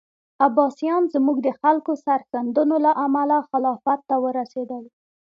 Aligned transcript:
عباسیان 0.45 1.03
زموږ 1.13 1.37
د 1.43 1.49
خلکو 1.61 1.91
سرښندنو 2.05 2.75
له 2.85 2.91
امله 3.05 3.37
خلافت 3.49 3.99
ته 4.09 4.15
ورسېدل. 4.23 4.83